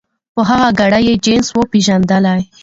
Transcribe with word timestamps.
په 0.33 0.41
هغه 0.49 0.69
ګړي 0.79 1.01
یې 1.07 1.15
جنس 1.25 1.47
وو 1.51 1.61
پیژندلی 1.71 2.41